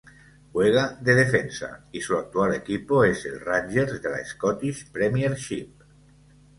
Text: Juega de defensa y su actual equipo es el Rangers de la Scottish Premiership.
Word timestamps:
Juega 0.51 0.97
de 0.99 1.13
defensa 1.13 1.85
y 1.91 2.01
su 2.01 2.17
actual 2.17 2.55
equipo 2.55 3.03
es 3.05 3.23
el 3.27 3.39
Rangers 3.39 4.01
de 4.01 4.09
la 4.09 4.25
Scottish 4.25 4.91
Premiership. 4.91 5.71